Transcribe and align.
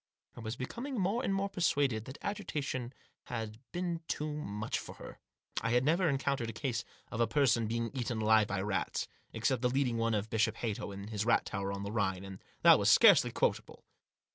I 0.35 0.39
was 0.39 0.55
becoming 0.55 0.97
more 0.99 1.23
and 1.23 1.31
more 1.31 1.47
persuaded 1.47 2.05
that 2.05 2.17
agitation 2.23 2.91
had 3.25 3.59
been 3.71 4.01
too 4.07 4.33
much 4.33 4.79
for 4.79 4.95
her. 4.95 5.19
I 5.61 5.69
had 5.73 5.85
never 5.85 6.09
encountered 6.09 6.49
a 6.49 6.53
case 6.53 6.83
of 7.11 7.21
a 7.21 7.27
person 7.27 7.67
being 7.67 7.91
eaten 7.93 8.19
alive 8.19 8.47
by 8.47 8.61
rats, 8.63 9.07
except 9.31 9.61
the 9.61 9.69
leading 9.69 9.97
one 9.99 10.15
of 10.15 10.31
Bishop 10.31 10.55
Hatto 10.55 10.91
in 10.91 11.09
his 11.09 11.23
rat 11.23 11.45
tower 11.45 11.71
on 11.71 11.83
the 11.83 11.91
Rhine, 11.91 12.25
and 12.25 12.43
that 12.63 12.79
was 12.79 12.89
scarcely 12.89 13.29
quotable. 13.31 13.85